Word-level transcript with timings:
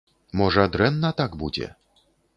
Можа, 0.39 0.63
дрэнна 0.77 1.11
так 1.21 1.37
будзе? 1.43 1.67